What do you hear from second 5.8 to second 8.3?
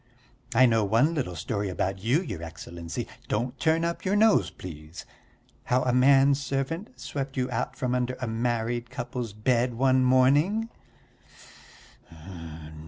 a man servant swept you out from under a